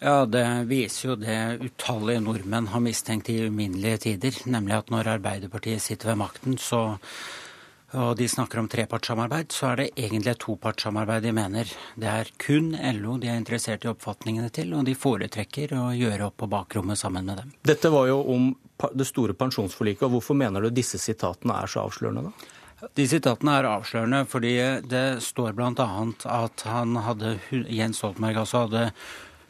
Ja, 0.00 0.24
Det 0.24 0.68
viser 0.68 1.08
jo 1.08 1.16
det 1.16 1.60
utallige 1.60 2.20
nordmenn 2.20 2.68
har 2.68 2.80
mistenkt 2.80 3.28
i 3.28 3.48
uminnelige 3.48 3.98
tider, 3.98 4.32
nemlig 4.46 4.76
at 4.76 4.90
når 4.90 5.18
Arbeiderpartiet 5.18 5.82
sitter 5.82 6.08
ved 6.08 6.16
makten, 6.16 6.56
så 6.56 6.98
og 7.94 8.16
de 8.18 8.26
snakker 8.28 8.58
om 8.58 8.68
trepartssamarbeid, 8.70 9.52
så 9.54 9.68
er 9.70 9.80
det 9.80 9.86
egentlig 9.94 10.32
et 10.32 10.42
topartssamarbeid 10.42 11.22
de 11.22 11.32
mener. 11.36 11.70
Det 11.94 12.08
er 12.10 12.32
kun 12.42 12.72
LO 12.98 13.14
de 13.22 13.30
er 13.30 13.38
interessert 13.38 13.86
i 13.86 13.90
oppfatningene 13.92 14.50
til, 14.50 14.74
og 14.74 14.88
de 14.88 14.96
foretrekker 14.98 15.76
å 15.78 15.84
gjøre 15.94 16.26
opp 16.26 16.40
på 16.42 16.50
bakrommet 16.50 16.98
sammen 16.98 17.28
med 17.30 17.42
dem. 17.42 17.52
Dette 17.66 17.92
var 17.94 18.08
jo 18.10 18.18
om 18.34 18.50
det 18.92 19.06
store 19.06 19.36
pensjonsforliket, 19.38 20.02
og 20.08 20.16
hvorfor 20.16 20.38
mener 20.38 20.66
du 20.66 20.74
disse 20.74 20.98
sitatene 21.00 21.60
er 21.62 21.70
så 21.70 21.86
avslørende, 21.86 22.26
da? 22.26 22.52
De 22.98 23.06
sitatene 23.08 23.54
er 23.56 23.70
avslørende 23.70 24.18
fordi 24.28 24.50
det 24.84 25.04
står 25.24 25.54
bl.a. 25.56 25.86
at 26.28 26.64
han 26.68 26.98
hadde, 27.06 27.38
Jens 27.72 28.02
Stoltenberg 28.02 28.42
altså 28.42 28.66
hadde 28.66 28.90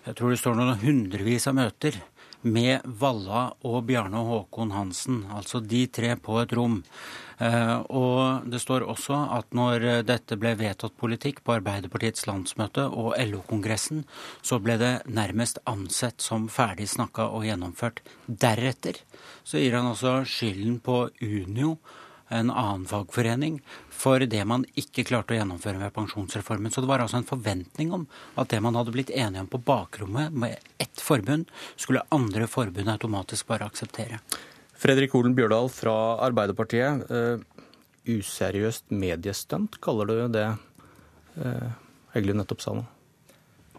jeg 0.07 0.15
tror 0.15 0.31
det 0.31 0.39
står 0.39 0.55
noen 0.55 0.79
hundrevis 0.85 1.49
av 1.51 1.57
møter 1.59 1.97
med 2.43 2.85
Valla 2.85 3.49
og 3.67 3.85
Bjarne 3.89 4.21
Håkon 4.27 4.75
Hansen, 4.75 5.25
altså 5.33 5.61
de 5.61 5.87
tre 5.87 6.15
på 6.21 6.39
et 6.43 6.53
rom. 6.57 6.83
Eh, 7.39 7.77
og 7.93 8.47
det 8.49 8.61
står 8.63 8.87
også 8.87 9.19
at 9.37 9.53
når 9.57 10.05
dette 10.09 10.39
ble 10.41 10.55
vedtatt 10.59 10.97
politikk 11.01 11.43
på 11.45 11.57
Arbeiderpartiets 11.59 12.27
landsmøte 12.29 12.87
og 12.89 13.13
LO-kongressen, 13.21 14.07
så 14.43 14.61
ble 14.63 14.79
det 14.81 14.95
nærmest 15.09 15.61
ansett 15.69 16.25
som 16.25 16.49
ferdig 16.53 16.89
snakka 16.93 17.29
og 17.33 17.49
gjennomført. 17.49 18.03
Deretter 18.27 19.03
så 19.47 19.61
gir 19.61 19.77
han 19.79 19.93
altså 19.93 20.21
skylden 20.27 20.81
på 20.83 21.07
Unio 21.23 21.77
en 22.29 22.51
annen 22.51 22.87
fagforening 22.91 23.61
for 23.93 24.21
det 24.21 24.43
man 24.49 24.65
ikke 24.79 25.05
klarte 25.07 25.35
å 25.35 25.39
gjennomføre 25.39 25.81
med 25.81 25.95
pensjonsreformen. 25.95 26.73
Så 26.75 26.83
det 26.83 26.91
var 26.91 27.05
altså 27.05 27.21
en 27.21 27.29
forventning 27.29 27.93
om 27.95 28.07
at 28.35 28.51
det 28.53 28.61
man 28.65 28.77
hadde 28.79 28.95
blitt 28.95 29.13
enige 29.15 29.45
om 29.45 29.51
på 29.53 29.63
bakrommet 29.67 30.35
med 30.35 30.59
ett 30.83 31.01
forbund, 31.03 31.51
skulle 31.77 32.05
andre 32.15 32.49
forbund 32.51 32.91
automatisk 32.93 33.47
bare 33.51 33.69
akseptere. 33.71 34.21
Fredrik 34.77 35.15
Holen 35.17 35.37
Bjørdal 35.37 35.71
fra 35.73 35.97
Arbeiderpartiet. 36.27 37.07
Uh, 37.09 37.41
useriøst 38.07 38.93
mediestunt, 38.95 39.81
kaller 39.83 40.07
du 40.07 40.19
det 40.37 40.47
uh, 41.41 41.71
Heggelund 42.15 42.43
nettopp 42.43 42.63
sa 42.63 42.77
nå? 42.77 42.85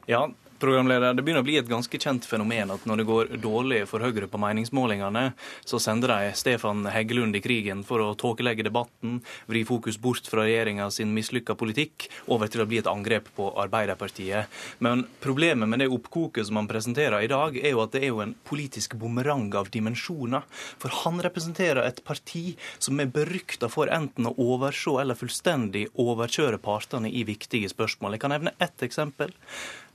Ja, 0.07 0.25
Programleder, 0.57 1.13
Det 1.13 1.21
begynner 1.21 1.43
å 1.43 1.45
bli 1.45 1.57
et 1.59 1.67
ganske 1.69 1.99
kjent 2.01 2.25
fenomen 2.25 2.71
at 2.73 2.85
når 2.89 2.97
det 2.97 3.03
går 3.05 3.27
dårlig 3.43 3.83
for 3.85 4.01
Høyre 4.01 4.25
på 4.25 4.39
meningsmålingene, 4.41 5.35
så 5.61 5.77
sender 5.77 6.09
de 6.09 6.31
Stefan 6.33 6.81
Heggelund 6.89 7.37
i 7.37 7.41
krigen 7.45 7.83
for 7.85 8.01
å 8.01 8.15
tåkelegge 8.17 8.65
debatten, 8.65 9.19
vri 9.45 9.61
fokus 9.69 9.99
bort 10.01 10.25
fra 10.25 10.47
regjeringa 10.47 10.89
sin 10.89 11.13
mislykka 11.13 11.53
politikk 11.59 12.07
over 12.33 12.49
til 12.49 12.63
å 12.63 12.67
bli 12.71 12.81
et 12.81 12.89
angrep 12.89 13.29
på 13.37 13.51
Arbeiderpartiet. 13.53 14.49
Men 14.81 15.05
problemet 15.21 15.69
med 15.69 15.83
det 15.83 15.91
oppkoket 15.93 16.49
som 16.49 16.57
han 16.57 16.71
presenterer 16.71 17.21
i 17.21 17.29
dag, 17.29 17.53
er 17.61 17.75
jo 17.75 17.85
at 17.85 17.93
det 17.93 18.01
er 18.01 18.09
jo 18.15 18.25
en 18.25 18.33
politisk 18.49 18.97
bumerang 18.97 19.51
av 19.61 19.69
dimensjoner. 19.69 20.41
For 20.81 21.03
han 21.03 21.21
representerer 21.21 21.85
et 21.85 22.01
parti 22.07 22.55
som 22.79 22.97
er 22.97 23.13
berykta 23.13 23.69
for 23.69 23.93
enten 23.93 24.25
å 24.25 24.33
overse 24.41 24.97
eller 24.97 25.19
fullstendig 25.19 25.85
overkjøre 26.01 26.57
partene 26.57 27.13
i 27.13 27.27
viktige 27.29 27.69
spørsmål. 27.69 28.17
Jeg 28.17 28.25
kan 28.25 28.33
nevne 28.33 28.57
ett 28.57 28.81
eksempel 28.81 29.37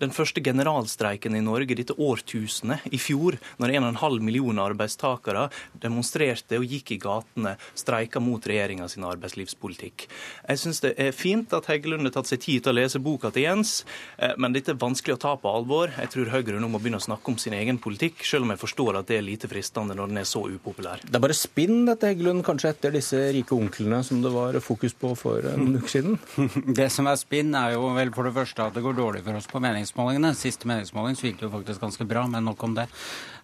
den 0.03 0.13
første 0.15 0.43
generalstreiken 0.43 1.37
i 1.39 1.43
Norge 1.45 1.77
dette 1.79 1.95
årtusenet, 1.95 2.87
i 2.91 2.99
fjor, 3.01 3.39
når 3.63 3.77
1,5 3.79 4.19
millioner 4.25 4.73
arbeidstakere 4.73 5.47
demonstrerte 5.83 6.59
og 6.59 6.67
gikk 6.67 6.97
i 6.97 7.01
gatene, 7.03 7.55
streika 7.79 8.23
mot 8.23 8.43
regjeringa 8.49 8.89
sin 8.91 9.07
arbeidslivspolitikk. 9.07 10.07
Jeg 10.49 10.63
syns 10.63 10.83
det 10.85 10.95
er 11.01 11.15
fint 11.17 11.53
at 11.55 11.69
Heggelund 11.71 12.09
har 12.09 12.17
tatt 12.17 12.33
seg 12.33 12.43
tid 12.43 12.65
til 12.65 12.75
å 12.75 12.79
lese 12.81 13.03
boka 13.03 13.31
til 13.33 13.47
Jens, 13.47 13.75
eh, 14.19 14.35
men 14.39 14.55
dette 14.57 14.75
er 14.75 14.81
vanskelig 14.81 15.17
å 15.17 15.23
ta 15.23 15.37
på 15.39 15.53
alvor. 15.53 15.93
Jeg 15.95 16.13
tror 16.15 16.33
Høyre 16.33 16.59
nå 16.61 16.71
må 16.73 16.81
begynne 16.83 17.01
å 17.01 17.07
snakke 17.07 17.33
om 17.33 17.39
sin 17.39 17.57
egen 17.57 17.79
politikk, 17.83 18.25
selv 18.27 18.47
om 18.47 18.55
jeg 18.55 18.63
forstår 18.63 19.01
at 19.01 19.11
det 19.11 19.21
er 19.21 19.27
lite 19.27 19.51
fristende 19.51 19.97
når 19.99 20.13
den 20.13 20.23
er 20.23 20.29
så 20.29 20.45
upopulær. 20.49 21.05
Det 21.07 21.19
er 21.19 21.25
bare 21.27 21.39
spinn, 21.39 21.85
dette 21.89 22.11
Heggelund, 22.11 22.45
kanskje 22.47 22.75
etter 22.75 22.97
disse 22.97 23.21
rike 23.37 23.55
onklene 23.55 24.03
som 24.07 24.23
det 24.25 24.35
var 24.35 24.59
fokus 24.65 24.97
på 24.99 25.15
for 25.19 25.47
noen 25.53 25.79
uker 25.79 25.97
siden? 25.97 26.19
Det 26.83 26.89
som 26.93 27.07
er 27.11 27.19
spinn, 27.21 27.53
er 27.59 27.75
jo 27.77 27.91
vel 27.95 28.11
for 28.15 28.27
det 28.27 28.35
første 28.35 28.65
at 28.65 28.75
det 28.75 28.83
går 28.85 28.97
dårlig 28.97 29.23
for 29.27 29.37
oss 29.39 29.49
på 29.51 29.61
meningsmålingene 29.63 29.92
meningsmålingene. 29.93 30.35
Siste 30.35 30.69
meningsmåling 30.69 31.17
det 31.17 31.43
jo 31.43 31.51
faktisk 31.51 31.81
ganske 31.81 32.05
bra, 32.05 32.27
men 32.27 32.45
nok 32.45 32.63
om 32.65 32.75
det. 32.75 32.89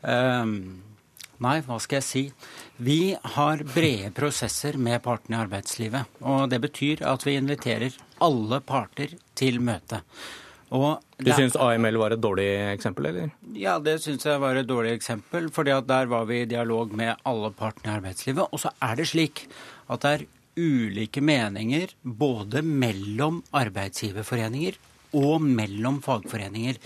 Um, 0.02 0.82
nei, 1.38 1.60
hva 1.62 1.78
skal 1.80 2.00
jeg 2.00 2.06
si. 2.06 2.24
Vi 2.76 3.16
har 3.22 3.62
brede 3.64 4.12
prosesser 4.14 4.78
med 4.78 5.02
partene 5.02 5.36
i 5.36 5.42
arbeidslivet. 5.44 6.18
Og 6.22 6.48
det 6.50 6.60
betyr 6.60 7.04
at 7.06 7.26
vi 7.26 7.36
inviterer 7.36 7.96
alle 8.20 8.60
parter 8.60 9.16
til 9.34 9.60
møte. 9.60 10.02
Og 10.68 11.00
du 11.16 11.30
syns 11.32 11.56
AML 11.56 11.96
var 11.96 12.12
et 12.12 12.20
dårlig 12.20 12.48
eksempel, 12.74 13.06
eller? 13.08 13.30
Ja, 13.56 13.78
det 13.80 14.02
syns 14.02 14.26
jeg 14.26 14.40
var 14.42 14.58
et 14.58 14.68
dårlig 14.68 14.92
eksempel. 14.92 15.48
fordi 15.50 15.72
der 15.86 16.06
var 16.06 16.24
vi 16.24 16.42
i 16.42 16.44
dialog 16.44 16.92
med 16.92 17.16
alle 17.24 17.50
partene 17.52 17.92
i 17.92 17.96
arbeidslivet. 17.96 18.48
Og 18.52 18.60
så 18.60 18.70
er 18.82 18.96
det 18.96 19.08
slik 19.08 19.48
at 19.88 20.02
det 20.02 20.12
er 20.12 20.26
ulike 20.58 21.22
meninger 21.22 21.94
både 22.02 22.62
mellom 22.62 23.42
arbeidsgiverforeninger 23.54 24.76
og 25.16 25.44
mellom 25.44 26.00
fagforeninger. 26.04 26.78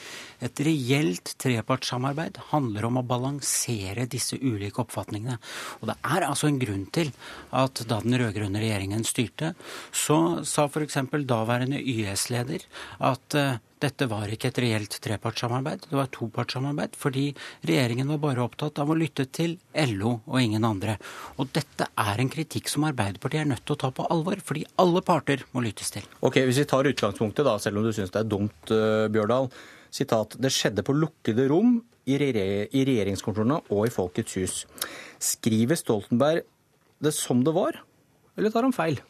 Et 0.43 0.63
reelt 0.67 1.35
trepartssamarbeid 1.43 2.39
handler 2.51 2.87
om 2.89 3.01
å 3.01 3.07
balansere 3.07 4.07
disse 4.11 4.39
ulike 4.39 4.83
oppfatningene. 4.85 5.39
Og 5.81 5.91
det 5.91 5.99
er 6.15 6.29
altså 6.29 6.51
en 6.51 6.61
grunn 6.63 6.87
til 6.95 7.13
at 7.51 7.85
da 7.89 8.01
den 8.05 8.19
rød-grønne 8.21 8.63
regjeringen 8.63 9.07
styrte, 9.07 9.55
så 9.91 10.43
sa 10.49 10.69
f.eks. 10.69 10.99
daværende 11.27 11.83
YS-leder 11.83 12.67
at 13.03 13.39
uh, 13.39 13.61
dette 13.83 14.07
var 14.11 14.31
ikke 14.31 14.51
et 14.53 14.61
reelt 14.63 14.97
trepartssamarbeid, 15.05 15.89
det 15.91 15.99
var 15.99 16.09
et 16.09 16.15
topartssamarbeid. 16.15 16.97
Fordi 16.99 17.25
regjeringen 17.67 18.11
var 18.15 18.23
bare 18.23 18.45
opptatt 18.45 18.81
av 18.83 18.93
å 18.93 18.97
lytte 18.99 19.27
til 19.35 19.57
LO 19.93 20.15
og 20.21 20.39
ingen 20.41 20.65
andre. 20.69 20.97
Og 21.43 21.51
dette 21.55 21.89
er 21.91 22.23
en 22.23 22.33
kritikk 22.33 22.71
som 22.73 22.87
Arbeiderpartiet 22.89 23.45
er 23.45 23.53
nødt 23.53 23.65
til 23.67 23.77
å 23.77 23.83
ta 23.85 23.93
på 23.95 24.07
alvor, 24.13 24.41
fordi 24.45 24.65
alle 24.83 25.05
parter 25.07 25.45
må 25.53 25.65
lyttes 25.67 25.93
til. 25.95 26.07
Ok, 26.21 26.41
Hvis 26.47 26.63
vi 26.63 26.69
tar 26.71 26.89
utgangspunktet, 26.89 27.45
da, 27.47 27.59
selv 27.63 27.81
om 27.81 27.87
du 27.87 27.93
syns 27.95 28.15
det 28.15 28.23
er 28.23 28.31
dumt, 28.31 28.75
uh, 28.75 29.07
Bjørdal. 29.13 29.51
Sitat, 29.93 30.39
det 30.41 30.49
skjedde 30.55 30.85
på 30.87 30.95
lukkede 30.97 31.45
rom 31.51 31.77
i, 32.09 32.17
regjeringskontorene 32.17 33.61
og 33.69 33.87
i 33.87 33.93
Folkets 33.93 34.39
hus. 34.41 34.55
Skriver 35.23 35.77
Stoltenberg 35.79 36.47
det 37.03 37.13
som 37.15 37.43
det 37.45 37.53
var, 37.55 37.77
eller 38.39 38.55
tar 38.55 38.65
han 38.65 38.75
feil? 38.75 39.03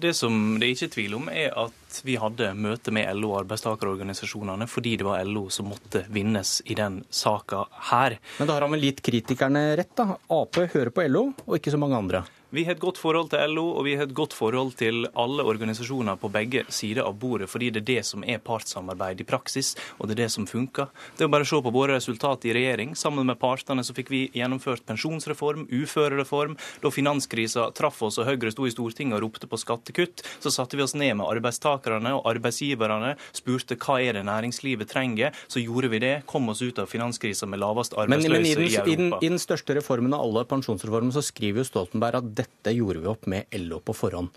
Det 0.00 0.14
som 0.16 0.58
det 0.60 0.70
ikke 0.72 0.86
er 0.86 0.92
tvil 0.94 1.14
om, 1.18 1.28
er 1.28 1.54
at 1.60 2.00
vi 2.06 2.14
hadde 2.20 2.52
møte 2.56 2.92
med 2.94 3.10
LO 3.18 3.34
og 3.34 3.42
arbeidstakerorganisasjonene 3.42 4.68
fordi 4.70 4.94
det 5.00 5.06
var 5.06 5.24
LO 5.26 5.48
som 5.52 5.68
måtte 5.72 6.04
vinnes 6.12 6.60
i 6.64 6.76
den 6.78 7.02
saka 7.10 7.66
her. 7.90 8.16
Men 8.38 8.48
da 8.48 8.56
har 8.56 8.64
han 8.64 8.76
vel 8.76 8.86
gitt 8.88 9.02
kritikerne 9.04 9.64
rett, 9.80 9.92
da? 9.98 10.16
Ap 10.32 10.60
hører 10.60 10.92
på 10.94 11.04
LO, 11.10 11.26
og 11.46 11.58
ikke 11.58 11.74
så 11.74 11.80
mange 11.80 11.98
andre? 11.98 12.24
Vi 12.50 12.64
har 12.66 12.74
et 12.74 12.80
godt 12.82 12.98
forhold 12.98 13.28
til 13.30 13.52
LO, 13.54 13.62
og 13.78 13.84
vi 13.86 13.92
har 13.94 14.08
et 14.08 14.14
godt 14.16 14.32
forhold 14.34 14.72
til 14.74 15.04
alle 15.14 15.44
organisasjoner 15.46 16.16
på 16.18 16.32
begge 16.34 16.64
sider 16.74 17.04
av 17.06 17.14
bordet, 17.22 17.46
fordi 17.46 17.68
det 17.70 17.84
er 17.84 17.86
det 17.86 18.02
som 18.08 18.24
er 18.26 18.40
partssamarbeid 18.42 19.20
i 19.22 19.26
praksis, 19.28 19.76
og 20.00 20.08
det 20.10 20.16
er 20.16 20.24
det 20.24 20.32
som 20.34 20.48
funker. 20.50 20.88
Det 21.14 21.22
er 21.22 21.30
bare 21.30 21.46
å 21.46 21.50
se 21.50 21.60
på 21.62 21.70
våre 21.70 21.94
resultater 22.00 22.50
i 22.50 22.56
regjering. 22.56 22.96
Sammen 22.98 23.28
med 23.30 23.38
partene 23.38 23.84
så 23.86 23.94
fikk 23.94 24.10
vi 24.10 24.22
gjennomført 24.34 24.82
pensjonsreform, 24.88 25.68
uførereform. 25.70 26.56
Da 26.82 26.90
finanskrisa 26.90 27.68
traff 27.78 28.00
oss 28.08 28.18
og 28.18 28.26
Høyre 28.26 28.50
sto 28.50 28.66
i 28.66 28.74
Stortinget 28.74 29.20
og 29.20 29.22
ropte 29.28 29.46
på 29.46 29.60
skattekutt, 29.62 30.26
så 30.42 30.50
satte 30.50 30.74
vi 30.74 30.82
oss 30.82 30.96
ned 30.98 31.20
med 31.20 31.30
arbeidstakerne 31.30 32.16
og 32.18 32.26
arbeidsgiverne, 32.32 33.14
spurte 33.30 33.78
hva 33.78 34.00
er 34.02 34.18
det 34.18 34.24
næringslivet 34.26 34.90
trenger. 34.90 35.38
Så 35.46 35.62
gjorde 35.62 35.92
vi 35.94 36.02
det, 36.02 36.12
kom 36.26 36.50
oss 36.50 36.64
ut 36.66 36.82
av 36.82 36.90
finanskrisa 36.90 37.46
med 37.46 37.62
lavest 37.62 37.94
arbeidsløse 37.94 38.34
men, 38.34 38.42
men 38.42 38.50
i, 38.50 38.58
den, 38.58 38.66
i 38.66 38.74
Europa. 38.74 38.90
I 38.90 38.98
den, 39.04 39.14
I 39.22 39.32
den 39.36 39.46
største 39.46 39.78
reformen 39.78 40.18
av 40.18 40.26
alle, 40.26 40.46
pensjonsreformen, 40.50 41.14
så 41.14 41.22
skriver 41.22 41.62
jo 41.62 41.70
Stoltenberg 41.70 42.24
at 42.24 42.30
dette 42.40 42.76
gjorde 42.76 43.02
vi 43.04 43.10
opp 43.10 43.28
med 43.30 43.60
LO 43.60 43.80
på 43.84 43.96
forhånd. 43.96 44.32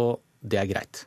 Og 0.00 0.20
det 0.40 0.62
er 0.62 0.70
greit. 0.70 1.06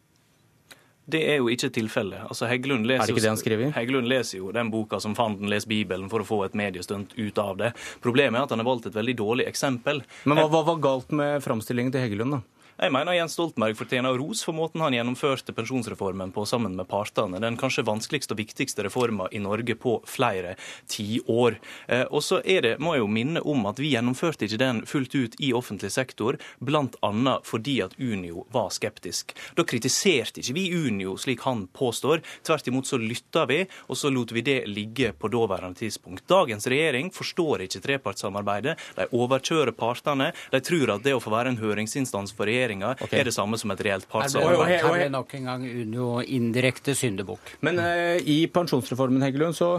Det 1.05 1.21
er 1.29 1.37
jo 1.37 1.51
ikke 1.53 1.69
tilfellet. 1.69 2.23
Altså, 2.25 2.47
Heggelund 2.49 2.87
leser, 2.89 3.03
er 3.03 3.09
det 3.09 3.13
ikke 3.13 3.23
det 3.27 3.29
han 3.29 3.39
skriver? 3.39 3.73
Heggelund 3.75 4.09
leser 4.09 4.39
jo 4.39 4.49
den 4.55 4.71
boka 4.73 4.97
som 5.03 5.13
Fanden 5.17 5.51
leser 5.51 5.69
Bibelen 5.69 6.09
for 6.09 6.23
å 6.23 6.25
få 6.25 6.39
et 6.47 6.57
mediestunt 6.57 7.13
ut 7.13 7.41
av 7.41 7.59
det. 7.61 7.71
Problemet 8.01 8.39
er 8.39 8.47
at 8.47 8.55
han 8.55 8.63
har 8.63 8.69
valgt 8.71 8.89
et 8.89 8.97
veldig 8.97 9.13
dårlig 9.19 9.45
eksempel. 9.51 10.01
Men 10.25 10.41
hva, 10.41 10.47
hva 10.49 10.63
var 10.71 10.81
galt 10.81 11.13
med 11.13 11.45
framstillingen 11.45 11.93
til 11.93 12.07
Heggelund, 12.07 12.39
da? 12.39 12.54
Jeg 12.75 12.91
mener 12.91 13.15
Jens 13.15 13.37
Stoltenberg 13.37 13.77
fortjener 13.79 14.17
ros 14.19 14.41
for 14.43 14.51
måten 14.51 14.81
han 14.83 14.91
gjennomførte 14.91 15.53
pensjonsreformen 15.55 16.33
på 16.35 16.43
sammen 16.43 16.73
med 16.75 16.89
partene. 16.91 17.39
Den 17.39 17.55
kanskje 17.55 17.85
vanskeligste 17.87 18.35
og 18.35 18.41
viktigste 18.41 18.83
reformen 18.83 19.31
i 19.31 19.39
Norge 19.39 19.77
på 19.79 19.93
flere 20.03 20.57
tiår. 20.91 21.55
Eh, 21.87 22.03
og 22.09 22.19
så 22.27 22.41
er 22.43 22.65
det, 22.65 22.73
må 22.83 22.97
jeg 22.97 23.05
jo 23.05 23.07
minne 23.15 23.43
om 23.47 23.63
at 23.69 23.79
vi 23.79 23.93
gjennomførte 23.93 24.43
ikke 24.49 24.59
den 24.59 24.81
fullt 24.91 25.15
ut 25.15 25.37
i 25.39 25.53
offentlig 25.55 25.93
sektor, 25.95 26.35
bl.a. 26.59 27.37
fordi 27.47 27.77
at 27.85 27.95
Unio 27.95 28.43
var 28.51 28.67
skeptisk. 28.75 29.31
Da 29.55 29.63
kritiserte 29.63 30.43
ikke 30.43 30.57
vi 30.59 30.65
Unio, 30.75 31.15
slik 31.15 31.47
han 31.47 31.69
påstår. 31.71 32.25
Tvert 32.43 32.67
imot 32.67 32.91
så 32.91 32.99
lytta 32.99 33.45
vi, 33.47 33.61
og 33.87 34.01
så 34.01 34.11
lot 34.11 34.35
vi 34.35 34.43
det 34.43 34.57
ligge 34.67 35.13
på 35.15 35.31
daværende 35.31 35.79
tidspunkt. 35.79 36.27
Dagens 36.27 36.67
regjering 36.67 37.13
forstår 37.15 37.69
ikke 37.69 37.85
trepartssamarbeidet. 37.87 38.75
De 38.99 39.07
overkjører 39.15 39.71
partene. 39.79 40.33
De 40.51 40.59
tror 40.59 40.97
at 40.97 41.07
det 41.07 41.15
å 41.15 41.23
få 41.23 41.31
være 41.31 41.55
en 41.55 41.63
høringsinstans 41.63 42.35
for 42.35 42.43
regjeringen 42.43 42.64
regjeringa 42.65 42.95
okay. 42.97 43.19
er 43.19 43.29
det 43.29 43.35
samme 43.35 43.59
som 43.61 43.73
et 43.73 43.85
reelt 43.85 44.09
partssamarbeid. 44.09 44.81
Her 44.81 45.05
er 45.05 45.13
nok 45.13 45.37
en 45.37 45.51
gang 45.51 45.63
Unio 45.69 46.09
indirekte 46.23 46.97
syndebukk. 46.97 47.55
Men 47.65 47.79
uh, 47.81 48.17
i 48.19 48.45
pensjonsreformen, 48.51 49.23
Heggelund, 49.25 49.57
så 49.57 49.77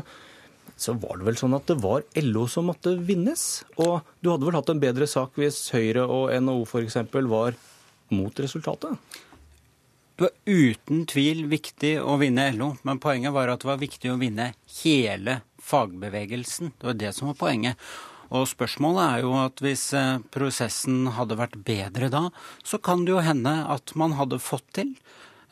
så 0.76 0.92
var 1.00 1.16
det 1.16 1.24
vel 1.24 1.38
sånn 1.40 1.54
at 1.56 1.68
det 1.70 1.78
var 1.80 2.02
LO 2.20 2.42
som 2.52 2.66
måtte 2.68 2.92
vinnes. 3.08 3.64
Og 3.80 4.02
du 4.20 4.28
hadde 4.28 4.44
vel 4.44 4.58
hatt 4.58 4.72
en 4.72 4.82
bedre 4.82 5.06
sak 5.08 5.38
hvis 5.40 5.62
Høyre 5.72 6.04
og 6.04 6.28
NHO 6.44 6.66
f.eks. 6.66 6.98
var 7.30 7.56
mot 8.12 8.42
resultatet? 8.44 8.98
Det 10.16 10.26
var 10.26 10.34
uten 10.44 11.06
tvil 11.08 11.46
viktig 11.48 11.94
å 12.00 12.18
vinne 12.20 12.48
LO, 12.56 12.74
men 12.88 13.00
poenget 13.00 13.34
var 13.36 13.52
at 13.52 13.64
det 13.64 13.68
var 13.68 13.80
viktig 13.80 14.12
å 14.12 14.18
vinne 14.20 14.50
hele 14.82 15.40
fagbevegelsen. 15.64 16.74
Det 16.76 16.88
var 16.88 17.00
det 17.00 17.14
som 17.16 17.32
var 17.32 17.40
poenget. 17.40 17.88
Og 18.34 18.48
spørsmålet 18.50 19.04
er 19.04 19.22
jo 19.26 19.36
at 19.38 19.62
hvis 19.62 19.90
eh, 19.96 20.18
prosessen 20.34 21.12
hadde 21.16 21.38
vært 21.38 21.58
bedre 21.66 22.10
da, 22.12 22.26
så 22.66 22.80
kan 22.82 23.04
det 23.06 23.14
jo 23.14 23.22
hende 23.24 23.54
at 23.70 23.94
man 23.98 24.16
hadde 24.18 24.40
fått 24.42 24.66
til 24.78 24.94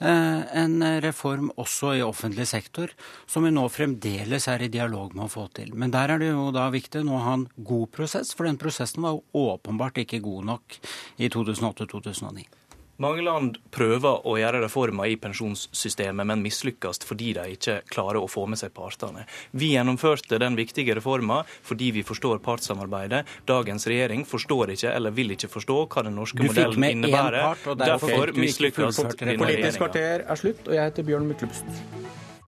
eh, 0.01 0.41
en 0.63 0.81
reform 1.05 1.53
også 1.61 1.95
i 1.99 2.03
offentlig 2.07 2.49
sektor, 2.51 2.93
som 3.31 3.47
vi 3.47 3.55
nå 3.55 3.67
fremdeles 3.73 4.49
er 4.51 4.67
i 4.67 4.73
dialog 4.73 5.15
med 5.15 5.29
å 5.29 5.33
få 5.37 5.47
til. 5.55 5.71
Men 5.79 5.95
der 5.95 6.17
er 6.17 6.23
det 6.23 6.33
jo 6.33 6.51
da 6.55 6.67
viktig 6.75 7.05
nå 7.07 7.19
å 7.19 7.25
ha 7.29 7.39
en 7.39 7.49
god 7.57 7.93
prosess, 7.95 8.35
for 8.35 8.49
den 8.49 8.61
prosessen 8.61 9.07
var 9.07 9.17
jo 9.19 9.49
åpenbart 9.55 10.03
ikke 10.05 10.25
god 10.25 10.51
nok 10.55 10.79
i 11.23 11.31
2008-2009. 11.31 12.64
Mange 13.03 13.25
land 13.27 13.57
prøver 13.75 14.21
å 14.23 14.37
gjøre 14.39 14.61
reformer 14.63 15.11
i 15.11 15.17
pensjonssystemet, 15.19 16.27
men 16.31 16.43
mislykkes 16.45 17.03
fordi 17.03 17.33
de 17.35 17.47
ikke 17.57 17.81
klarer 17.91 18.21
å 18.23 18.29
få 18.31 18.45
med 18.47 18.61
seg 18.61 18.71
partene. 18.77 19.25
Vi 19.51 19.73
gjennomførte 19.73 20.39
den 20.39 20.55
viktige 20.59 20.95
reformen 21.01 21.43
fordi 21.67 21.91
vi 21.97 22.05
forstår 22.07 22.39
partssamarbeidet. 22.45 23.25
Dagens 23.51 23.89
regjering 23.91 24.23
forstår 24.29 24.77
ikke 24.77 24.95
eller 24.95 25.15
vil 25.17 25.35
ikke 25.35 25.51
forstå 25.51 25.81
hva 25.91 26.07
den 26.07 26.15
norske 26.21 26.47
modellen 26.47 26.87
innebærer. 26.93 27.41
Part, 27.65 27.73
derfor 27.83 28.35
mislykkes 28.39 29.03
denne 29.03 29.17
regjeringa. 29.19 29.43
Politisk 29.43 29.83
kvarter 29.83 30.29
er 30.29 30.45
slutt, 30.45 30.69
og 30.69 30.79
jeg 30.79 30.93
heter 30.93 31.11
Bjørn 31.11 31.27
Myklebust. 31.33 31.83